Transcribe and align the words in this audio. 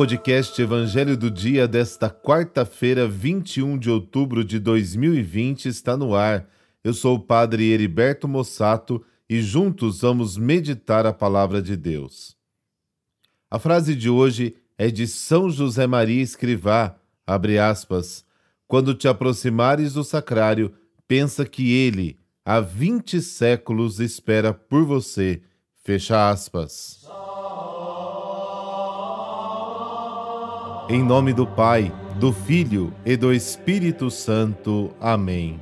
podcast 0.00 0.62
Evangelho 0.62 1.14
do 1.14 1.30
Dia 1.30 1.68
desta 1.68 2.08
quarta-feira, 2.08 3.06
21 3.06 3.76
de 3.78 3.90
outubro 3.90 4.42
de 4.42 4.58
2020, 4.58 5.68
está 5.68 5.94
no 5.94 6.14
ar. 6.14 6.48
Eu 6.82 6.94
sou 6.94 7.16
o 7.16 7.20
Padre 7.20 7.70
Heriberto 7.70 8.26
Mossato 8.26 9.04
e 9.28 9.42
juntos 9.42 10.00
vamos 10.00 10.38
meditar 10.38 11.04
a 11.04 11.12
palavra 11.12 11.60
de 11.60 11.76
Deus. 11.76 12.34
A 13.50 13.58
frase 13.58 13.94
de 13.94 14.08
hoje 14.08 14.56
é 14.78 14.90
de 14.90 15.06
São 15.06 15.50
José 15.50 15.86
Maria 15.86 16.22
Escrivá, 16.22 16.96
abre 17.26 17.58
aspas, 17.58 18.24
quando 18.66 18.94
te 18.94 19.06
aproximares 19.06 19.92
do 19.92 20.02
sacrário, 20.02 20.72
pensa 21.06 21.44
que 21.44 21.74
ele, 21.74 22.18
há 22.42 22.58
vinte 22.58 23.20
séculos, 23.20 24.00
espera 24.00 24.54
por 24.54 24.82
você, 24.82 25.42
fecha 25.84 26.30
aspas. 26.30 27.06
Em 30.92 31.04
nome 31.04 31.32
do 31.32 31.46
Pai, 31.46 31.92
do 32.18 32.32
Filho 32.32 32.92
e 33.06 33.16
do 33.16 33.32
Espírito 33.32 34.10
Santo. 34.10 34.90
Amém. 35.00 35.60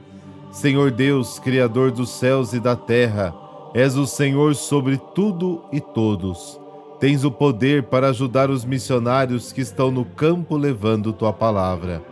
Senhor 0.50 0.90
Deus, 0.90 1.38
Criador 1.38 1.90
dos 1.90 2.08
céus 2.08 2.54
e 2.54 2.58
da 2.58 2.74
terra, 2.74 3.34
és 3.74 3.94
o 3.94 4.06
Senhor 4.06 4.54
sobre 4.54 4.96
tudo 5.14 5.62
e 5.70 5.82
todos. 5.82 6.58
Tens 6.98 7.24
o 7.24 7.30
poder 7.30 7.82
para 7.82 8.08
ajudar 8.08 8.48
os 8.48 8.64
missionários 8.64 9.52
que 9.52 9.60
estão 9.60 9.90
no 9.90 10.02
campo 10.02 10.56
levando 10.56 11.12
tua 11.12 11.30
palavra. 11.30 12.02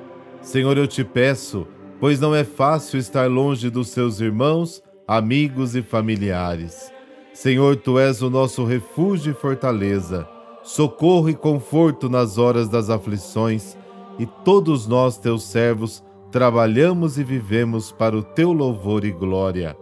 Senhor, 0.42 0.76
eu 0.76 0.86
te 0.86 1.02
peço, 1.02 1.66
pois 1.98 2.20
não 2.20 2.34
é 2.34 2.44
fácil 2.44 2.98
estar 2.98 3.30
longe 3.30 3.70
dos 3.70 3.88
seus 3.88 4.20
irmãos, 4.20 4.82
amigos 5.08 5.74
e 5.74 5.80
familiares. 5.80 6.92
Senhor, 7.32 7.76
tu 7.76 7.98
és 7.98 8.20
o 8.20 8.28
nosso 8.28 8.62
refúgio 8.62 9.32
e 9.32 9.34
fortaleza 9.34 10.35
socorro 10.66 11.30
e 11.30 11.34
conforto 11.34 12.08
nas 12.08 12.38
horas 12.38 12.68
das 12.68 12.90
aflições, 12.90 13.78
e 14.18 14.26
todos 14.26 14.86
nós, 14.86 15.16
teus 15.16 15.44
servos, 15.44 16.02
trabalhamos 16.32 17.18
e 17.18 17.24
vivemos 17.24 17.92
para 17.92 18.16
o 18.16 18.22
teu 18.22 18.52
louvor 18.52 19.04
e 19.04 19.12
glória. 19.12 19.76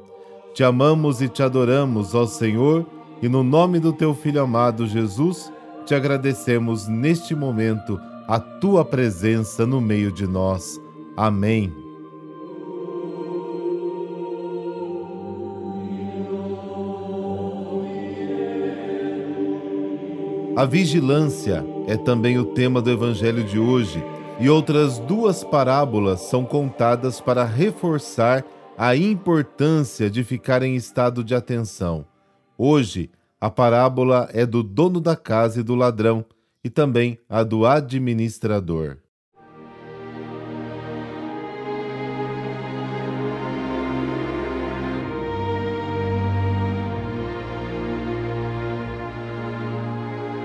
Te 0.53 0.63
amamos 0.63 1.23
e 1.23 1.29
te 1.29 1.43
adoramos, 1.43 2.15
ó 2.15 2.27
Senhor, 2.27 2.85
e 3.23 3.29
no 3.29 3.43
nome 3.43 3.81
do 3.81 3.93
teu 3.93 4.15
Filho 4.15 4.43
amado 4.43 4.87
Jesus, 4.87 5.51
te 5.87 5.95
agradecemos 5.95 6.87
neste 6.87 7.35
momento 7.35 7.99
a 8.29 8.39
tua 8.39 8.85
presença 8.85 9.67
no 9.67 9.81
meio 9.81 10.13
de 10.13 10.27
nós. 10.27 10.81
Amém. 11.17 11.84
A 20.57 20.65
vigilância 20.65 21.65
é 21.89 21.97
também 21.97 22.39
o 22.39 22.45
tema 22.45 22.81
do 22.81 22.89
Evangelho 22.89 23.43
de 23.43 23.59
hoje, 23.59 24.01
e 24.39 24.49
outras 24.49 25.01
duas 25.01 25.43
parábolas 25.43 26.21
são 26.21 26.45
contadas 26.45 27.21
para 27.21 27.45
reforçar 27.45 28.45
a 28.79 28.95
importância 28.95 30.09
de 30.09 30.23
ficar 30.23 30.63
em 30.63 30.77
estado 30.77 31.25
de 31.25 31.35
atenção. 31.35 32.07
Hoje, 32.57 33.11
a 33.41 33.51
parábola 33.51 34.29
é 34.33 34.47
do 34.47 34.63
dono 34.63 35.01
da 35.01 35.17
casa 35.17 35.59
e 35.59 35.63
do 35.65 35.75
ladrão, 35.75 36.25
e 36.63 36.71
também 36.71 37.19
a 37.29 37.43
do 37.43 37.67
administrador. 37.67 38.99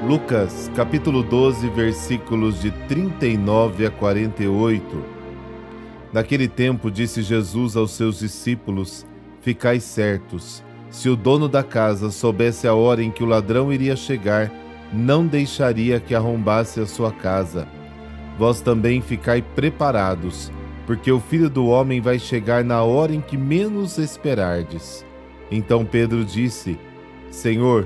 Lucas, 0.03 0.71
capítulo 0.75 1.21
12, 1.21 1.67
versículos 1.71 2.61
de 2.61 2.71
39 2.87 3.85
a 3.85 3.91
48. 3.91 5.03
Naquele 6.13 6.47
tempo 6.47 6.89
disse 6.89 7.21
Jesus 7.21 7.75
aos 7.75 7.91
seus 7.91 8.19
discípulos: 8.19 9.05
Ficai 9.41 9.81
certos, 9.81 10.63
se 10.89 11.09
o 11.09 11.17
dono 11.17 11.49
da 11.49 11.63
casa 11.63 12.09
soubesse 12.11 12.65
a 12.65 12.73
hora 12.73 13.03
em 13.03 13.11
que 13.11 13.23
o 13.23 13.27
ladrão 13.27 13.73
iria 13.73 13.95
chegar, 13.95 14.49
não 14.93 15.27
deixaria 15.27 15.99
que 15.99 16.15
arrombasse 16.15 16.79
a 16.79 16.85
sua 16.85 17.11
casa. 17.11 17.67
Vós 18.37 18.61
também 18.61 19.01
ficai 19.01 19.41
preparados, 19.41 20.49
porque 20.87 21.11
o 21.11 21.19
filho 21.19 21.49
do 21.49 21.67
homem 21.67 21.99
vai 21.99 22.17
chegar 22.17 22.63
na 22.63 22.81
hora 22.83 23.13
em 23.13 23.19
que 23.19 23.35
menos 23.35 23.97
esperardes. 23.97 25.05
Então 25.51 25.83
Pedro 25.83 26.23
disse: 26.23 26.79
Senhor, 27.29 27.85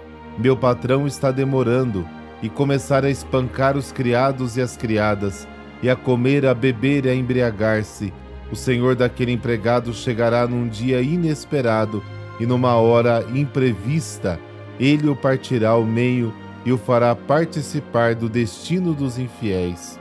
meu 0.37 0.55
patrão 0.55 1.05
está 1.05 1.31
demorando, 1.31 2.07
e 2.41 2.49
começar 2.49 3.05
a 3.05 3.09
espancar 3.09 3.77
os 3.77 3.91
criados 3.91 4.57
e 4.57 4.61
as 4.61 4.75
criadas, 4.75 5.47
e 5.81 5.89
a 5.89 5.95
comer, 5.95 6.45
a 6.45 6.53
beber 6.53 7.05
e 7.05 7.09
a 7.09 7.15
embriagar-se. 7.15 8.11
O 8.51 8.55
senhor 8.55 8.95
daquele 8.95 9.31
empregado 9.31 9.93
chegará 9.93 10.47
num 10.47 10.67
dia 10.67 11.01
inesperado 11.01 12.03
e 12.39 12.45
numa 12.45 12.75
hora 12.75 13.25
imprevista. 13.33 14.39
Ele 14.79 15.07
o 15.07 15.15
partirá 15.15 15.69
ao 15.69 15.83
meio 15.83 16.33
e 16.65 16.71
o 16.71 16.77
fará 16.77 17.15
participar 17.15 18.15
do 18.15 18.27
destino 18.27 18.93
dos 18.93 19.17
infiéis. 19.17 19.99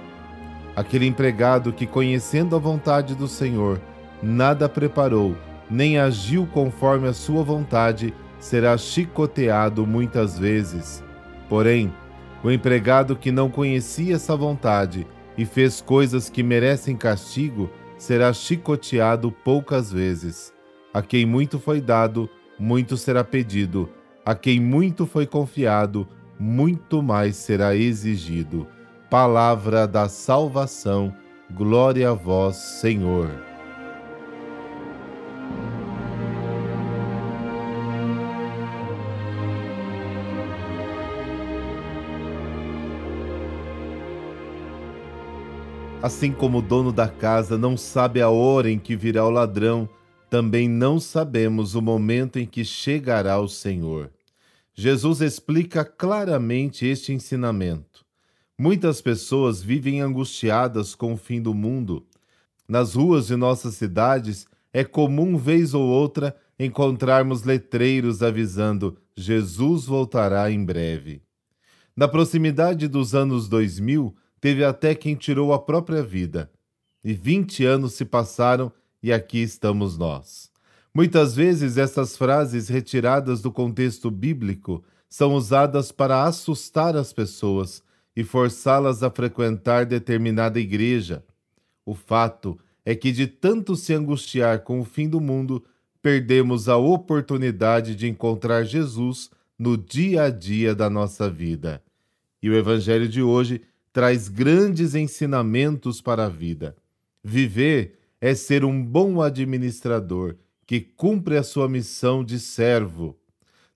Aquele 0.74 1.06
empregado 1.06 1.72
que, 1.72 1.86
conhecendo 1.86 2.56
a 2.56 2.58
vontade 2.58 3.14
do 3.14 3.28
Senhor, 3.28 3.80
nada 4.22 4.68
preparou, 4.68 5.36
nem 5.70 5.98
agiu 5.98 6.46
conforme 6.46 7.08
a 7.08 7.12
sua 7.12 7.42
vontade, 7.42 8.14
será 8.40 8.76
chicoteado 8.76 9.86
muitas 9.86 10.38
vezes. 10.38 11.04
Porém, 11.48 11.92
o 12.42 12.50
empregado 12.50 13.14
que 13.14 13.30
não 13.30 13.50
conhecia 13.50 14.16
essa 14.16 14.34
vontade 14.34 15.06
e 15.36 15.44
fez 15.44 15.80
coisas 15.80 16.28
que 16.28 16.42
merecem 16.42 16.96
castigo 16.96 17.70
será 17.98 18.32
chicoteado 18.32 19.30
poucas 19.30 19.92
vezes. 19.92 20.52
A 20.92 21.02
quem 21.02 21.26
muito 21.26 21.58
foi 21.58 21.80
dado, 21.80 22.28
muito 22.58 22.96
será 22.96 23.22
pedido. 23.22 23.88
A 24.24 24.34
quem 24.34 24.58
muito 24.58 25.06
foi 25.06 25.26
confiado, 25.26 26.08
muito 26.38 27.02
mais 27.02 27.36
será 27.36 27.76
exigido. 27.76 28.66
Palavra 29.10 29.86
da 29.86 30.08
salvação. 30.08 31.14
Glória 31.52 32.10
a 32.10 32.14
vós, 32.14 32.56
Senhor. 32.56 33.49
Assim 46.02 46.32
como 46.32 46.58
o 46.58 46.62
dono 46.62 46.92
da 46.92 47.06
casa 47.06 47.58
não 47.58 47.76
sabe 47.76 48.22
a 48.22 48.30
hora 48.30 48.70
em 48.70 48.78
que 48.78 48.96
virá 48.96 49.26
o 49.26 49.30
ladrão, 49.30 49.86
também 50.30 50.66
não 50.66 50.98
sabemos 50.98 51.74
o 51.74 51.82
momento 51.82 52.38
em 52.38 52.46
que 52.46 52.64
chegará 52.64 53.38
o 53.38 53.46
Senhor. 53.46 54.10
Jesus 54.74 55.20
explica 55.20 55.84
claramente 55.84 56.86
este 56.86 57.12
ensinamento. 57.12 58.02
Muitas 58.58 59.02
pessoas 59.02 59.62
vivem 59.62 60.00
angustiadas 60.00 60.94
com 60.94 61.12
o 61.12 61.18
fim 61.18 61.42
do 61.42 61.52
mundo. 61.52 62.06
Nas 62.66 62.94
ruas 62.94 63.26
de 63.26 63.36
nossas 63.36 63.74
cidades 63.74 64.46
é 64.72 64.82
comum, 64.84 65.36
vez 65.36 65.74
ou 65.74 65.86
outra, 65.86 66.34
encontrarmos 66.58 67.42
letreiros 67.42 68.22
avisando: 68.22 68.96
Jesus 69.14 69.84
voltará 69.84 70.50
em 70.50 70.64
breve. 70.64 71.20
Na 71.94 72.08
proximidade 72.08 72.88
dos 72.88 73.14
anos 73.14 73.50
2000, 73.50 74.14
teve 74.40 74.64
até 74.64 74.94
quem 74.94 75.14
tirou 75.14 75.52
a 75.52 75.58
própria 75.58 76.02
vida. 76.02 76.50
E 77.04 77.12
vinte 77.12 77.64
anos 77.64 77.94
se 77.94 78.04
passaram 78.04 78.72
e 79.02 79.12
aqui 79.12 79.38
estamos 79.38 79.96
nós. 79.96 80.50
Muitas 80.92 81.34
vezes 81.34 81.76
essas 81.76 82.16
frases 82.16 82.68
retiradas 82.68 83.40
do 83.40 83.52
contexto 83.52 84.10
bíblico 84.10 84.82
são 85.08 85.34
usadas 85.34 85.92
para 85.92 86.24
assustar 86.24 86.96
as 86.96 87.12
pessoas 87.12 87.82
e 88.14 88.24
forçá-las 88.24 89.02
a 89.02 89.10
frequentar 89.10 89.86
determinada 89.86 90.58
igreja. 90.58 91.24
O 91.86 91.94
fato 91.94 92.58
é 92.84 92.94
que, 92.94 93.12
de 93.12 93.26
tanto 93.26 93.76
se 93.76 93.94
angustiar 93.94 94.60
com 94.60 94.80
o 94.80 94.84
fim 94.84 95.08
do 95.08 95.20
mundo, 95.20 95.64
perdemos 96.02 96.68
a 96.68 96.76
oportunidade 96.76 97.94
de 97.94 98.08
encontrar 98.08 98.64
Jesus 98.64 99.30
no 99.58 99.76
dia 99.76 100.24
a 100.24 100.30
dia 100.30 100.74
da 100.74 100.88
nossa 100.88 101.30
vida. 101.30 101.82
E 102.42 102.48
o 102.48 102.54
Evangelho 102.54 103.08
de 103.08 103.22
hoje 103.22 103.60
traz 103.92 104.28
grandes 104.28 104.94
ensinamentos 104.94 106.00
para 106.00 106.26
a 106.26 106.28
vida. 106.28 106.76
Viver 107.22 107.98
é 108.20 108.34
ser 108.34 108.64
um 108.64 108.84
bom 108.84 109.20
administrador 109.20 110.36
que 110.66 110.80
cumpre 110.80 111.36
a 111.36 111.42
sua 111.42 111.68
missão 111.68 112.22
de 112.22 112.38
servo. 112.38 113.18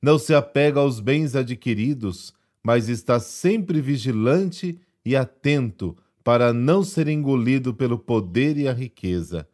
Não 0.01 0.19
se 0.19 0.35
apega 0.35 0.81
aos 0.81 1.01
bens 1.01 1.35
adquiridos, 1.35 2.33
mas 2.63 2.89
está 2.89 3.19
sempre 3.19 3.81
vigilante 3.81 4.79
e 5.05 5.17
atento 5.17 5.97
para 6.23 6.53
não 6.53 6.85
ser 6.85 7.09
engolido 7.09 7.75
pelo 7.75 7.99
poder 7.99 8.57
e 8.57 8.69
a 8.69 8.73
riqueza. 8.73 9.49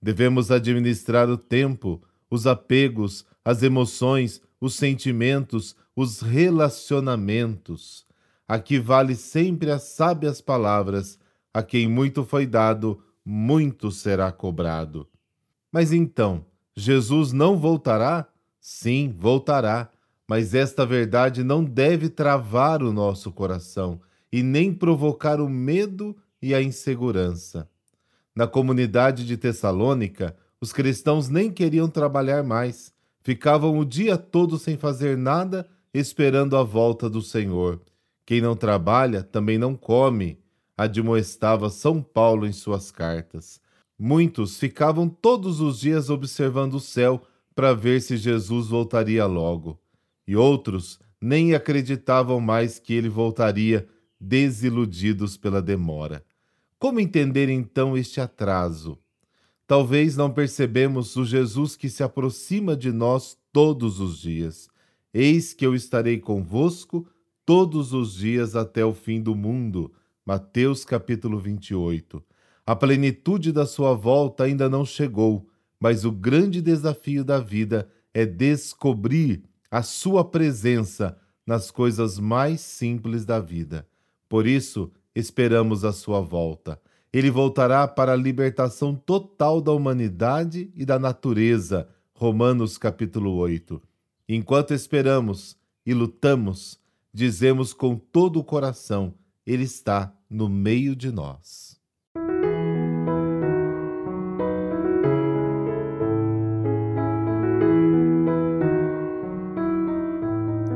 Devemos 0.00 0.50
administrar 0.50 1.28
o 1.28 1.36
tempo, 1.36 2.02
os 2.30 2.46
apegos, 2.46 3.26
as 3.44 3.62
emoções, 3.62 4.40
os 4.60 4.74
sentimentos, 4.74 5.76
os 5.94 6.20
relacionamentos. 6.20 8.05
Aqui 8.48 8.78
vale 8.78 9.14
sempre 9.14 9.70
as 9.70 9.82
sábias 9.82 10.40
palavras: 10.40 11.18
a 11.52 11.62
quem 11.62 11.88
muito 11.88 12.24
foi 12.24 12.46
dado, 12.46 13.02
muito 13.24 13.90
será 13.90 14.30
cobrado. 14.30 15.08
Mas 15.72 15.92
então, 15.92 16.44
Jesus 16.76 17.32
não 17.32 17.58
voltará? 17.58 18.28
Sim, 18.60 19.14
voltará, 19.16 19.90
mas 20.28 20.54
esta 20.54 20.84
verdade 20.84 21.42
não 21.42 21.64
deve 21.64 22.08
travar 22.08 22.82
o 22.82 22.92
nosso 22.92 23.32
coração 23.32 24.00
e 24.32 24.42
nem 24.42 24.72
provocar 24.72 25.40
o 25.40 25.48
medo 25.48 26.16
e 26.42 26.54
a 26.54 26.60
insegurança. 26.60 27.68
Na 28.34 28.46
comunidade 28.46 29.24
de 29.24 29.36
Tessalônica, 29.36 30.36
os 30.60 30.72
cristãos 30.72 31.28
nem 31.28 31.50
queriam 31.50 31.88
trabalhar 31.88 32.42
mais, 32.42 32.92
ficavam 33.22 33.78
o 33.78 33.84
dia 33.84 34.16
todo 34.16 34.58
sem 34.58 34.76
fazer 34.76 35.16
nada, 35.16 35.66
esperando 35.92 36.56
a 36.56 36.62
volta 36.62 37.08
do 37.08 37.22
Senhor. 37.22 37.80
Quem 38.26 38.40
não 38.40 38.56
trabalha 38.56 39.22
também 39.22 39.56
não 39.56 39.76
come, 39.76 40.40
admoestava 40.76 41.70
São 41.70 42.02
Paulo 42.02 42.44
em 42.44 42.52
suas 42.52 42.90
cartas. 42.90 43.60
Muitos 43.96 44.58
ficavam 44.58 45.08
todos 45.08 45.60
os 45.60 45.78
dias 45.78 46.10
observando 46.10 46.74
o 46.74 46.80
céu 46.80 47.22
para 47.54 47.72
ver 47.72 48.02
se 48.02 48.16
Jesus 48.16 48.66
voltaria 48.66 49.24
logo, 49.24 49.80
e 50.26 50.36
outros 50.36 50.98
nem 51.20 51.54
acreditavam 51.54 52.40
mais 52.40 52.80
que 52.80 52.92
ele 52.92 53.08
voltaria 53.08 53.88
desiludidos 54.20 55.36
pela 55.36 55.62
demora. 55.62 56.22
Como 56.78 57.00
entender 57.00 57.48
então 57.48 57.96
este 57.96 58.20
atraso? 58.20 58.98
Talvez 59.66 60.16
não 60.16 60.30
percebemos 60.30 61.16
o 61.16 61.24
Jesus 61.24 61.76
que 61.76 61.88
se 61.88 62.02
aproxima 62.02 62.76
de 62.76 62.92
nós 62.92 63.38
todos 63.52 64.00
os 64.00 64.20
dias. 64.20 64.68
Eis 65.14 65.54
que 65.54 65.64
eu 65.64 65.74
estarei 65.74 66.18
convosco 66.18 67.06
todos 67.46 67.92
os 67.92 68.14
dias 68.14 68.56
até 68.56 68.84
o 68.84 68.92
fim 68.92 69.22
do 69.22 69.34
mundo. 69.36 69.92
Mateus 70.26 70.84
capítulo 70.84 71.38
28. 71.38 72.20
A 72.66 72.74
plenitude 72.74 73.52
da 73.52 73.64
sua 73.64 73.94
volta 73.94 74.42
ainda 74.42 74.68
não 74.68 74.84
chegou, 74.84 75.48
mas 75.78 76.04
o 76.04 76.10
grande 76.10 76.60
desafio 76.60 77.24
da 77.24 77.38
vida 77.38 77.88
é 78.12 78.26
descobrir 78.26 79.44
a 79.70 79.84
sua 79.84 80.24
presença 80.24 81.16
nas 81.46 81.70
coisas 81.70 82.18
mais 82.18 82.60
simples 82.60 83.24
da 83.24 83.38
vida. 83.38 83.86
Por 84.28 84.44
isso, 84.44 84.90
esperamos 85.14 85.84
a 85.84 85.92
sua 85.92 86.20
volta. 86.20 86.80
Ele 87.12 87.30
voltará 87.30 87.86
para 87.86 88.14
a 88.14 88.16
libertação 88.16 88.92
total 88.92 89.60
da 89.60 89.70
humanidade 89.70 90.72
e 90.74 90.84
da 90.84 90.98
natureza. 90.98 91.88
Romanos 92.12 92.76
capítulo 92.76 93.36
8. 93.36 93.80
Enquanto 94.28 94.74
esperamos 94.74 95.56
e 95.84 95.94
lutamos, 95.94 96.84
dizemos 97.16 97.72
com 97.72 97.96
todo 97.96 98.38
o 98.38 98.44
coração: 98.44 99.14
Ele 99.46 99.64
está 99.64 100.12
no 100.28 100.50
meio 100.50 100.94
de 100.94 101.10
nós. 101.10 101.80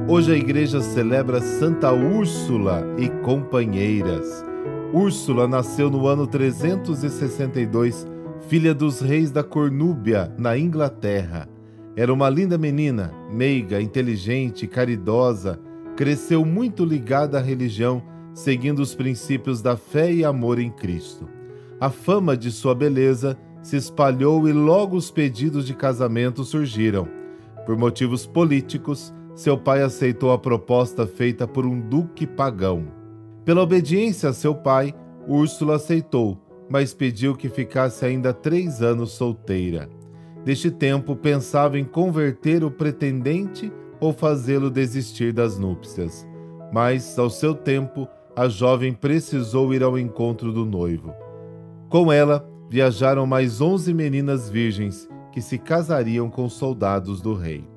Hoje 0.09 0.33
a 0.33 0.37
igreja 0.37 0.81
celebra 0.81 1.43
Santa 1.43 1.93
Úrsula 1.93 2.85
e 2.99 3.11
companheiras. 3.23 4.43
Úrsula 4.95 5.47
nasceu 5.47 5.91
no 5.91 6.07
ano 6.07 6.27
362, 6.27 8.07
filha 8.49 8.75
dos 8.75 9.01
reis 9.01 9.31
da 9.31 9.45
Cornúbia, 9.45 10.35
na 10.39 10.57
Inglaterra. 10.57 11.47
Era 11.95 12.13
uma 12.13 12.31
linda 12.31 12.57
menina, 12.57 13.13
meiga, 13.31 13.81
inteligente, 13.81 14.67
caridosa, 14.67 15.61
cresceu 16.01 16.47
muito 16.47 16.83
ligada 16.83 17.37
à 17.37 17.43
religião, 17.43 18.03
seguindo 18.33 18.79
os 18.79 18.95
princípios 18.95 19.61
da 19.61 19.77
fé 19.77 20.11
e 20.11 20.25
amor 20.25 20.59
em 20.59 20.71
Cristo. 20.71 21.29
A 21.79 21.91
fama 21.91 22.35
de 22.39 22.51
sua 22.51 22.75
beleza 22.75 23.37
se 23.63 23.77
espalhou 23.77 24.49
e 24.49 24.53
logo 24.55 24.97
os 24.97 25.11
pedidos 25.11 25.67
de 25.67 25.75
casamento 25.75 26.43
surgiram. 26.43 27.07
Por 27.67 27.77
motivos 27.77 28.27
políticos, 28.27 29.13
seu 29.35 29.59
pai 29.59 29.83
aceitou 29.83 30.33
a 30.33 30.39
proposta 30.39 31.07
feita 31.07 31.47
por 31.47 31.67
um 31.67 31.79
duque 31.79 32.27
pagão. 32.27 32.87
Pela 33.45 33.61
obediência 33.61 34.31
a 34.31 34.33
seu 34.33 34.55
pai, 34.55 34.95
Úrsula 35.29 35.77
aceitou, 35.77 36.43
mas 36.71 36.95
pediu 36.95 37.37
que 37.37 37.51
ficasse 37.51 38.07
ainda 38.07 38.33
três 38.33 38.81
anos 38.81 39.11
solteira. 39.11 39.87
Neste 40.47 40.71
tempo, 40.71 41.15
pensava 41.15 41.79
em 41.79 41.85
converter 41.85 42.65
o 42.65 42.71
pretendente 42.71 43.71
ou 44.01 44.13
fazê-lo 44.13 44.71
desistir 44.71 45.33
das 45.33 45.59
núpcias. 45.59 46.27
Mas, 46.73 47.19
ao 47.19 47.29
seu 47.29 47.55
tempo, 47.55 48.09
a 48.35 48.49
jovem 48.49 48.93
precisou 48.93 49.75
ir 49.75 49.83
ao 49.83 49.99
encontro 49.99 50.53
do 50.53 50.65
noivo. 50.65 51.13
Com 51.89 52.13
ela, 52.13 52.49
viajaram 52.69 53.27
mais 53.27 53.61
onze 53.61 53.93
meninas 53.93 54.49
virgens 54.49 55.09
que 55.33 55.41
se 55.41 55.59
casariam 55.59 56.31
com 56.31 56.49
soldados 56.49 57.21
do 57.21 57.35
rei. 57.35 57.69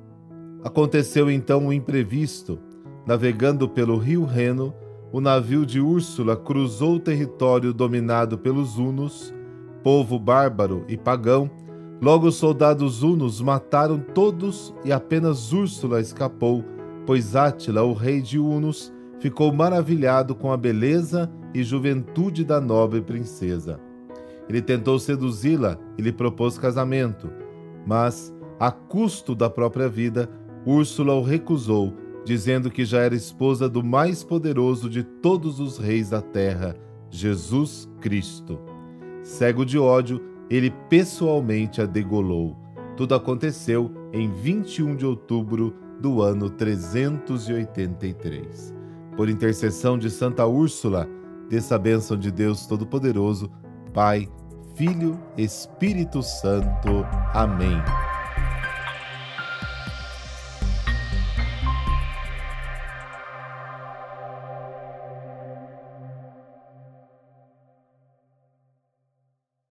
Aconteceu 0.62 1.30
então 1.30 1.64
o 1.64 1.66
um 1.66 1.72
imprevisto. 1.72 2.58
Navegando 3.06 3.68
pelo 3.68 3.98
rio 3.98 4.24
Reno, 4.24 4.72
o 5.12 5.20
navio 5.20 5.66
de 5.66 5.80
Úrsula 5.80 6.36
cruzou 6.36 6.94
o 6.94 7.00
território 7.00 7.72
dominado 7.72 8.38
pelos 8.38 8.78
Hunos, 8.78 9.34
povo 9.82 10.18
bárbaro 10.18 10.84
e 10.88 10.96
pagão. 10.96 11.50
Logo 12.04 12.26
os 12.26 12.34
soldados 12.34 13.02
hunos 13.02 13.40
mataram 13.40 13.98
todos 13.98 14.74
e 14.84 14.92
apenas 14.92 15.54
Úrsula 15.54 16.02
escapou, 16.02 16.62
pois 17.06 17.34
Átila, 17.34 17.82
o 17.82 17.94
rei 17.94 18.20
de 18.20 18.38
Hunos, 18.38 18.92
ficou 19.18 19.50
maravilhado 19.54 20.34
com 20.34 20.52
a 20.52 20.56
beleza 20.58 21.32
e 21.54 21.62
juventude 21.62 22.44
da 22.44 22.60
nobre 22.60 23.00
princesa. 23.00 23.80
Ele 24.46 24.60
tentou 24.60 24.98
seduzi-la 24.98 25.78
e 25.96 26.02
lhe 26.02 26.12
propôs 26.12 26.58
casamento, 26.58 27.30
mas, 27.86 28.30
a 28.60 28.70
custo 28.70 29.34
da 29.34 29.48
própria 29.48 29.88
vida, 29.88 30.28
Úrsula 30.66 31.14
o 31.14 31.22
recusou, 31.22 31.94
dizendo 32.22 32.70
que 32.70 32.84
já 32.84 33.00
era 33.00 33.14
esposa 33.14 33.66
do 33.66 33.82
mais 33.82 34.22
poderoso 34.22 34.90
de 34.90 35.02
todos 35.02 35.58
os 35.58 35.78
reis 35.78 36.10
da 36.10 36.20
terra, 36.20 36.76
Jesus 37.08 37.88
Cristo. 38.02 38.60
Cego 39.22 39.64
de 39.64 39.78
ódio, 39.78 40.33
ele 40.50 40.70
pessoalmente 40.88 41.80
a 41.80 41.86
degolou. 41.86 42.56
Tudo 42.96 43.14
aconteceu 43.14 43.92
em 44.12 44.28
21 44.30 44.96
de 44.96 45.06
outubro 45.06 45.74
do 46.00 46.20
ano 46.22 46.50
383. 46.50 48.74
Por 49.16 49.28
intercessão 49.28 49.98
de 49.98 50.10
Santa 50.10 50.46
Úrsula, 50.46 51.08
dessa 51.48 51.78
bênção 51.78 52.16
de 52.16 52.30
Deus 52.30 52.66
Todo-Poderoso, 52.66 53.50
Pai, 53.92 54.28
Filho, 54.74 55.18
Espírito 55.36 56.22
Santo. 56.22 57.04
Amém. 57.32 57.80